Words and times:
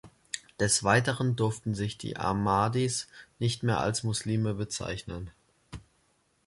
Des 0.59 0.83
Weiteren 0.83 1.35
durften 1.35 1.75
sich 1.75 1.99
die 1.99 2.17
Ahmadis 2.17 3.07
nicht 3.37 3.61
mehr 3.61 3.81
als 3.81 4.01
Muslime 4.01 4.55
bezeichnen. 4.55 5.29